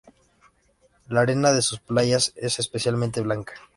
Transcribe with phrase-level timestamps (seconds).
[1.09, 3.53] La arena de sus playas es especialmente blanca.